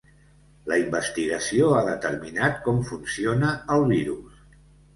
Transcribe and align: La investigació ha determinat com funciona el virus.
La 0.71 0.77
investigació 0.83 1.67
ha 1.75 1.83
determinat 1.91 2.59
com 2.65 2.81
funciona 2.89 3.55
el 3.79 3.89
virus. 3.95 4.45